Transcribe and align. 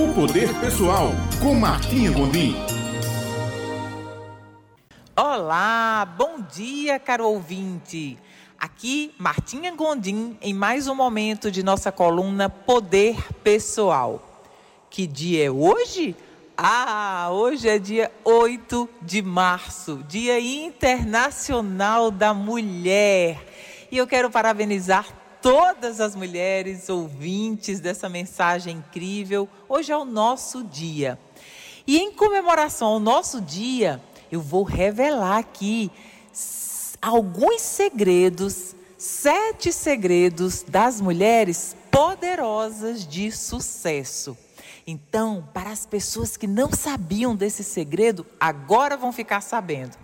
O 0.00 0.14
Poder 0.14 0.48
Pessoal, 0.60 1.10
com 1.42 1.54
Martinha 1.54 2.10
Gondim. 2.10 2.56
Olá, 5.14 6.08
bom 6.16 6.40
dia, 6.40 6.98
caro 6.98 7.28
ouvinte. 7.28 8.16
Aqui, 8.58 9.14
Martinha 9.18 9.70
Gondim, 9.74 10.38
em 10.40 10.54
mais 10.54 10.88
um 10.88 10.94
momento 10.94 11.50
de 11.50 11.62
nossa 11.62 11.92
coluna 11.92 12.48
Poder 12.48 13.14
Pessoal. 13.44 14.48
Que 14.88 15.06
dia 15.06 15.44
é 15.44 15.50
hoje? 15.50 16.16
Ah, 16.56 17.28
hoje 17.30 17.68
é 17.68 17.78
dia 17.78 18.10
8 18.24 18.88
de 19.02 19.20
março, 19.20 20.02
Dia 20.08 20.40
Internacional 20.40 22.10
da 22.10 22.32
Mulher. 22.32 23.38
E 23.92 23.98
eu 23.98 24.06
quero 24.06 24.30
parabenizar 24.30 25.19
todas 25.42 26.00
as 26.00 26.14
mulheres 26.14 26.88
ouvintes 26.88 27.80
dessa 27.80 28.08
mensagem 28.08 28.78
incrível. 28.78 29.48
Hoje 29.68 29.92
é 29.92 29.96
o 29.96 30.04
nosso 30.04 30.62
dia. 30.62 31.18
E 31.86 31.98
em 31.98 32.12
comemoração 32.12 32.88
ao 32.88 33.00
nosso 33.00 33.40
dia, 33.40 34.00
eu 34.30 34.40
vou 34.40 34.62
revelar 34.62 35.38
aqui 35.38 35.90
alguns 37.00 37.62
segredos, 37.62 38.74
sete 38.96 39.72
segredos 39.72 40.62
das 40.62 41.00
mulheres 41.00 41.74
poderosas 41.90 43.06
de 43.06 43.32
sucesso. 43.32 44.36
Então, 44.86 45.46
para 45.54 45.70
as 45.70 45.86
pessoas 45.86 46.36
que 46.36 46.46
não 46.46 46.70
sabiam 46.72 47.34
desse 47.34 47.64
segredo, 47.64 48.26
agora 48.38 48.96
vão 48.96 49.12
ficar 49.12 49.40
sabendo. 49.40 49.96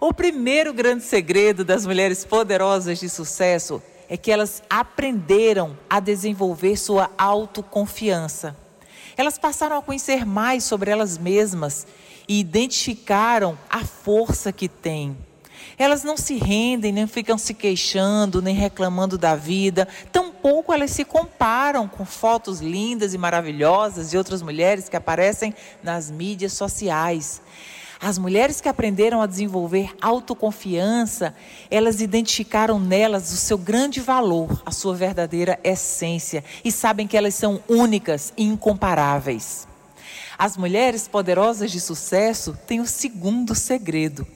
O 0.00 0.12
primeiro 0.12 0.72
grande 0.72 1.04
segredo 1.04 1.64
das 1.64 1.86
mulheres 1.86 2.24
poderosas 2.24 2.98
de 2.98 3.08
sucesso 3.08 3.82
é 4.08 4.16
que 4.16 4.30
elas 4.30 4.62
aprenderam 4.68 5.76
a 5.88 6.00
desenvolver 6.00 6.76
sua 6.76 7.10
autoconfiança. 7.16 8.56
Elas 9.16 9.38
passaram 9.38 9.78
a 9.78 9.82
conhecer 9.82 10.26
mais 10.26 10.64
sobre 10.64 10.90
elas 10.90 11.18
mesmas 11.18 11.86
e 12.28 12.40
identificaram 12.40 13.58
a 13.70 13.84
força 13.84 14.52
que 14.52 14.68
têm. 14.68 15.16
Elas 15.78 16.04
não 16.04 16.16
se 16.16 16.36
rendem, 16.36 16.92
nem 16.92 17.06
ficam 17.06 17.36
se 17.36 17.52
queixando, 17.52 18.40
nem 18.40 18.54
reclamando 18.54 19.18
da 19.18 19.34
vida, 19.34 19.88
tampouco 20.12 20.72
elas 20.72 20.90
se 20.90 21.04
comparam 21.04 21.88
com 21.88 22.04
fotos 22.04 22.60
lindas 22.60 23.12
e 23.14 23.18
maravilhosas 23.18 24.10
de 24.10 24.18
outras 24.18 24.42
mulheres 24.42 24.88
que 24.88 24.96
aparecem 24.96 25.54
nas 25.82 26.10
mídias 26.10 26.52
sociais. 26.52 27.40
As 28.00 28.18
mulheres 28.18 28.60
que 28.60 28.68
aprenderam 28.68 29.22
a 29.22 29.26
desenvolver 29.26 29.94
autoconfiança, 30.00 31.34
elas 31.70 32.00
identificaram 32.00 32.78
nelas 32.78 33.32
o 33.32 33.36
seu 33.36 33.56
grande 33.56 34.00
valor, 34.00 34.62
a 34.66 34.70
sua 34.70 34.94
verdadeira 34.94 35.58
essência 35.62 36.44
e 36.64 36.72
sabem 36.72 37.06
que 37.06 37.16
elas 37.16 37.34
são 37.34 37.60
únicas 37.68 38.32
e 38.36 38.44
incomparáveis. 38.44 39.66
As 40.36 40.56
mulheres 40.56 41.06
poderosas 41.06 41.70
de 41.70 41.80
sucesso 41.80 42.58
têm 42.66 42.80
o 42.80 42.86
segundo 42.86 43.54
segredo. 43.54 44.26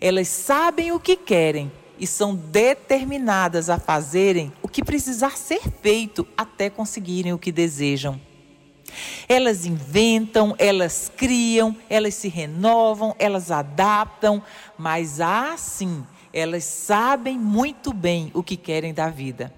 Elas 0.00 0.28
sabem 0.28 0.92
o 0.92 1.00
que 1.00 1.16
querem 1.16 1.70
e 1.98 2.06
são 2.06 2.34
determinadas 2.34 3.68
a 3.68 3.78
fazerem 3.78 4.52
o 4.62 4.68
que 4.68 4.84
precisar 4.84 5.36
ser 5.36 5.62
feito 5.82 6.26
até 6.36 6.70
conseguirem 6.70 7.32
o 7.32 7.38
que 7.38 7.50
desejam. 7.50 8.20
Elas 9.28 9.66
inventam, 9.66 10.54
elas 10.58 11.10
criam, 11.16 11.76
elas 11.88 12.14
se 12.14 12.28
renovam, 12.28 13.14
elas 13.18 13.50
adaptam, 13.50 14.42
mas 14.76 15.20
assim, 15.20 16.04
elas 16.32 16.64
sabem 16.64 17.38
muito 17.38 17.92
bem 17.92 18.30
o 18.34 18.42
que 18.42 18.56
querem 18.56 18.94
da 18.94 19.08
vida. 19.08 19.52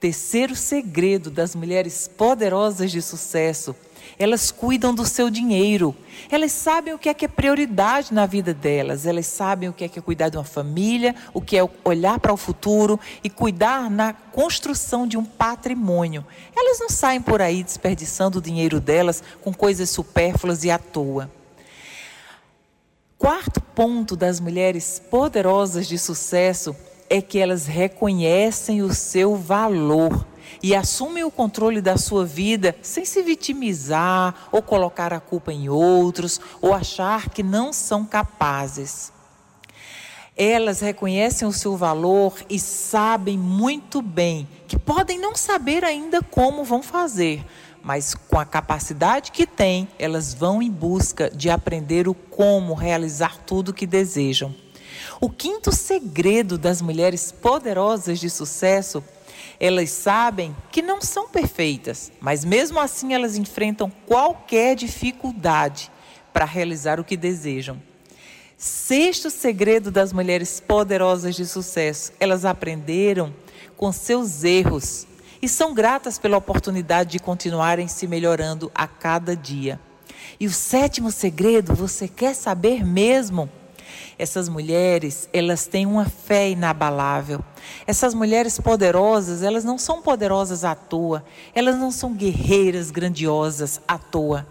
Terceiro 0.00 0.54
segredo 0.54 1.30
das 1.30 1.56
mulheres 1.56 2.06
poderosas 2.06 2.90
de 2.90 3.02
sucesso 3.02 3.74
elas 4.18 4.50
cuidam 4.50 4.94
do 4.94 5.04
seu 5.04 5.28
dinheiro. 5.30 5.94
Elas 6.30 6.52
sabem 6.52 6.94
o 6.94 6.98
que 6.98 7.08
é 7.08 7.14
que 7.14 7.24
é 7.24 7.28
prioridade 7.28 8.12
na 8.12 8.26
vida 8.26 8.54
delas. 8.54 9.06
Elas 9.06 9.26
sabem 9.26 9.68
o 9.68 9.72
que 9.72 9.84
é 9.84 9.88
que 9.88 9.98
é 9.98 10.02
cuidar 10.02 10.28
de 10.28 10.36
uma 10.36 10.44
família, 10.44 11.14
o 11.34 11.40
que 11.40 11.56
é 11.56 11.68
olhar 11.84 12.20
para 12.20 12.32
o 12.32 12.36
futuro 12.36 12.98
e 13.22 13.30
cuidar 13.30 13.90
na 13.90 14.12
construção 14.12 15.06
de 15.06 15.16
um 15.16 15.24
patrimônio. 15.24 16.24
Elas 16.56 16.78
não 16.78 16.88
saem 16.88 17.20
por 17.20 17.40
aí 17.42 17.62
desperdiçando 17.62 18.38
o 18.38 18.42
dinheiro 18.42 18.80
delas 18.80 19.22
com 19.42 19.52
coisas 19.52 19.90
supérfluas 19.90 20.64
e 20.64 20.70
à 20.70 20.78
toa. 20.78 21.30
Quarto 23.18 23.60
ponto 23.60 24.14
das 24.14 24.38
mulheres 24.38 25.02
poderosas 25.10 25.88
de 25.88 25.98
sucesso 25.98 26.76
é 27.10 27.20
que 27.20 27.38
elas 27.38 27.66
reconhecem 27.66 28.82
o 28.82 28.94
seu 28.94 29.34
valor 29.34 30.24
e 30.62 30.74
assumem 30.74 31.24
o 31.24 31.30
controle 31.30 31.80
da 31.80 31.96
sua 31.96 32.24
vida 32.24 32.74
sem 32.82 33.04
se 33.04 33.22
vitimizar 33.22 34.48
ou 34.50 34.62
colocar 34.62 35.12
a 35.12 35.20
culpa 35.20 35.52
em 35.52 35.68
outros 35.68 36.40
ou 36.60 36.74
achar 36.74 37.30
que 37.30 37.42
não 37.42 37.72
são 37.72 38.04
capazes. 38.04 39.12
Elas 40.36 40.80
reconhecem 40.80 41.48
o 41.48 41.52
seu 41.52 41.76
valor 41.76 42.34
e 42.48 42.60
sabem 42.60 43.36
muito 43.36 44.00
bem 44.00 44.48
que 44.68 44.78
podem 44.78 45.18
não 45.18 45.34
saber 45.34 45.84
ainda 45.84 46.22
como 46.22 46.62
vão 46.62 46.80
fazer, 46.80 47.44
mas 47.82 48.14
com 48.14 48.38
a 48.38 48.44
capacidade 48.44 49.32
que 49.32 49.46
têm, 49.46 49.88
elas 49.98 50.34
vão 50.34 50.62
em 50.62 50.70
busca 50.70 51.28
de 51.30 51.50
aprender 51.50 52.06
o 52.06 52.14
como 52.14 52.74
realizar 52.74 53.36
tudo 53.38 53.70
o 53.70 53.74
que 53.74 53.86
desejam. 53.86 54.54
O 55.20 55.28
quinto 55.28 55.72
segredo 55.72 56.56
das 56.56 56.80
mulheres 56.80 57.32
poderosas 57.32 58.20
de 58.20 58.30
sucesso 58.30 59.02
elas 59.60 59.90
sabem 59.90 60.54
que 60.70 60.82
não 60.82 61.00
são 61.00 61.28
perfeitas, 61.28 62.12
mas 62.20 62.44
mesmo 62.44 62.78
assim 62.78 63.14
elas 63.14 63.36
enfrentam 63.36 63.90
qualquer 64.06 64.76
dificuldade 64.76 65.90
para 66.32 66.44
realizar 66.44 67.00
o 67.00 67.04
que 67.04 67.16
desejam. 67.16 67.80
Sexto 68.56 69.30
segredo 69.30 69.90
das 69.90 70.12
mulheres 70.12 70.60
poderosas 70.60 71.36
de 71.36 71.46
sucesso: 71.46 72.12
elas 72.18 72.44
aprenderam 72.44 73.32
com 73.76 73.92
seus 73.92 74.42
erros 74.42 75.06
e 75.40 75.48
são 75.48 75.72
gratas 75.72 76.18
pela 76.18 76.36
oportunidade 76.36 77.12
de 77.12 77.18
continuarem 77.18 77.86
se 77.86 78.06
melhorando 78.06 78.70
a 78.74 78.86
cada 78.86 79.36
dia. 79.36 79.80
E 80.40 80.46
o 80.46 80.52
sétimo 80.52 81.10
segredo, 81.10 81.74
você 81.74 82.08
quer 82.08 82.34
saber 82.34 82.84
mesmo? 82.84 83.48
Essas 84.18 84.48
mulheres, 84.48 85.28
elas 85.32 85.66
têm 85.66 85.86
uma 85.86 86.04
fé 86.04 86.50
inabalável. 86.50 87.40
Essas 87.86 88.14
mulheres 88.14 88.58
poderosas, 88.58 89.44
elas 89.44 89.62
não 89.64 89.78
são 89.78 90.02
poderosas 90.02 90.64
à 90.64 90.74
toa. 90.74 91.24
Elas 91.54 91.76
não 91.76 91.92
são 91.92 92.12
guerreiras 92.12 92.90
grandiosas 92.90 93.80
à 93.86 93.96
toa. 93.96 94.44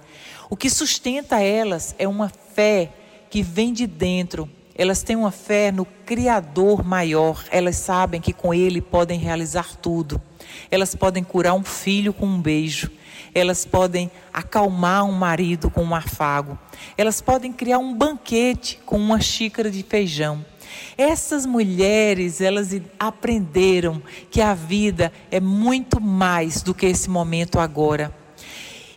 O 0.49 0.55
que 0.55 0.69
sustenta 0.69 1.41
elas 1.41 1.93
é 1.99 2.07
uma 2.07 2.29
fé 2.29 2.93
que 3.29 3.43
vem 3.43 3.73
de 3.73 3.85
dentro. 3.85 4.49
Elas 4.73 5.03
têm 5.03 5.17
uma 5.17 5.31
fé 5.31 5.69
no 5.69 5.83
Criador 5.83 6.81
maior. 6.81 7.43
Elas 7.51 7.75
sabem 7.75 8.21
que 8.21 8.31
com 8.31 8.53
Ele 8.53 8.79
podem 8.79 9.19
realizar 9.19 9.75
tudo. 9.75 10.21
Elas 10.71 10.95
podem 10.95 11.25
curar 11.25 11.53
um 11.53 11.63
filho 11.63 12.13
com 12.13 12.25
um 12.25 12.39
beijo 12.41 12.89
elas 13.33 13.65
podem 13.65 14.11
acalmar 14.33 15.05
um 15.05 15.11
marido 15.11 15.69
com 15.69 15.83
um 15.83 15.95
afago, 15.95 16.57
elas 16.97 17.21
podem 17.21 17.51
criar 17.51 17.79
um 17.79 17.93
banquete 17.93 18.79
com 18.85 18.97
uma 18.97 19.19
xícara 19.19 19.69
de 19.69 19.83
feijão. 19.83 20.45
Essas 20.97 21.45
mulheres, 21.45 22.41
elas 22.41 22.69
aprenderam 22.99 24.01
que 24.29 24.41
a 24.41 24.53
vida 24.53 25.11
é 25.31 25.39
muito 25.39 26.01
mais 26.01 26.61
do 26.61 26.73
que 26.73 26.85
esse 26.85 27.09
momento 27.09 27.59
agora. 27.59 28.13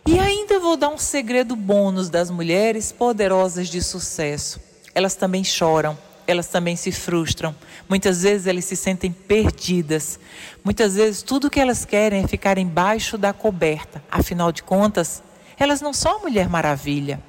E 0.05 0.19
ainda 0.19 0.59
vou 0.59 0.75
dar 0.75 0.89
um 0.89 0.97
segredo 0.97 1.55
bônus 1.55 2.09
das 2.09 2.29
mulheres 2.29 2.91
poderosas 2.91 3.69
de 3.69 3.81
sucesso. 3.81 4.59
Elas 4.93 5.15
também 5.15 5.43
choram 5.43 5.97
elas 6.31 6.47
também 6.47 6.75
se 6.75 6.91
frustram. 6.91 7.55
Muitas 7.87 8.23
vezes 8.23 8.47
elas 8.47 8.65
se 8.65 8.75
sentem 8.75 9.11
perdidas. 9.11 10.19
Muitas 10.63 10.95
vezes 10.95 11.21
tudo 11.21 11.49
que 11.49 11.59
elas 11.59 11.85
querem 11.85 12.23
é 12.23 12.27
ficar 12.27 12.57
embaixo 12.57 13.17
da 13.17 13.33
coberta. 13.33 14.03
Afinal 14.09 14.51
de 14.51 14.63
contas, 14.63 15.21
elas 15.57 15.81
não 15.81 15.93
são 15.93 16.17
a 16.17 16.19
Mulher 16.19 16.49
Maravilha. 16.49 17.21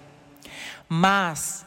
Mas 0.88 1.64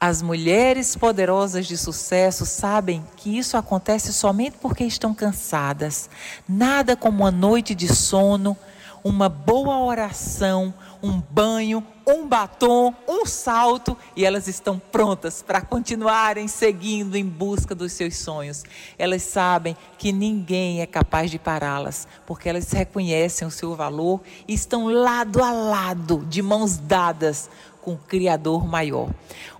as 0.00 0.22
mulheres 0.22 0.94
poderosas 0.94 1.66
de 1.66 1.76
sucesso 1.76 2.46
sabem 2.46 3.04
que 3.16 3.36
isso 3.36 3.56
acontece 3.56 4.12
somente 4.12 4.56
porque 4.60 4.84
estão 4.84 5.12
cansadas. 5.12 6.08
Nada 6.48 6.94
como 6.94 7.24
uma 7.24 7.32
noite 7.32 7.74
de 7.74 7.92
sono, 7.92 8.56
uma 9.02 9.28
boa 9.28 9.78
oração, 9.78 10.72
um 11.02 11.20
banho, 11.20 11.84
um 12.06 12.26
batom, 12.26 12.94
um 13.06 13.24
salto 13.26 13.96
e 14.16 14.24
elas 14.24 14.48
estão 14.48 14.78
prontas 14.78 15.42
para 15.42 15.60
continuarem 15.60 16.48
seguindo 16.48 17.16
em 17.16 17.24
busca 17.24 17.74
dos 17.74 17.92
seus 17.92 18.16
sonhos. 18.16 18.64
Elas 18.98 19.22
sabem 19.22 19.76
que 19.96 20.12
ninguém 20.12 20.80
é 20.80 20.86
capaz 20.86 21.30
de 21.30 21.38
pará-las, 21.38 22.08
porque 22.26 22.48
elas 22.48 22.70
reconhecem 22.72 23.46
o 23.46 23.50
seu 23.50 23.74
valor 23.74 24.20
e 24.46 24.54
estão 24.54 24.88
lado 24.88 25.42
a 25.42 25.52
lado, 25.52 26.24
de 26.28 26.42
mãos 26.42 26.78
dadas 26.78 27.50
com 27.80 27.92
o 27.92 27.98
Criador 27.98 28.66
maior. 28.66 29.08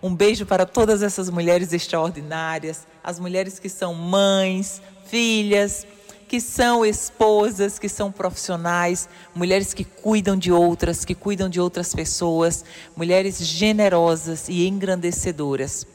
Um 0.02 0.14
beijo 0.14 0.44
para 0.44 0.66
todas 0.66 1.02
essas 1.02 1.30
mulheres 1.30 1.72
extraordinárias, 1.72 2.86
as 3.02 3.18
mulheres 3.18 3.58
que 3.58 3.68
são 3.68 3.94
mães, 3.94 4.82
filhas, 5.06 5.86
que 6.28 6.40
são 6.40 6.84
esposas, 6.84 7.78
que 7.78 7.88
são 7.88 8.12
profissionais, 8.12 9.08
mulheres 9.34 9.72
que 9.72 9.82
cuidam 9.82 10.36
de 10.36 10.52
outras, 10.52 11.04
que 11.04 11.14
cuidam 11.14 11.48
de 11.48 11.58
outras 11.58 11.94
pessoas, 11.94 12.64
mulheres 12.94 13.38
generosas 13.38 14.48
e 14.48 14.68
engrandecedoras. 14.68 15.86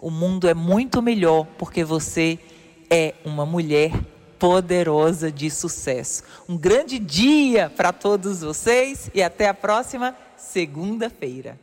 O 0.00 0.10
mundo 0.10 0.48
é 0.48 0.54
muito 0.54 1.02
melhor 1.02 1.46
porque 1.58 1.84
você 1.84 2.38
é 2.90 3.14
uma 3.24 3.44
mulher 3.44 3.92
poderosa 4.38 5.30
de 5.30 5.48
sucesso. 5.50 6.24
Um 6.48 6.56
grande 6.56 6.98
dia 6.98 7.70
para 7.70 7.92
todos 7.92 8.40
vocês 8.40 9.10
e 9.14 9.22
até 9.22 9.46
a 9.46 9.54
próxima 9.54 10.16
segunda-feira. 10.36 11.56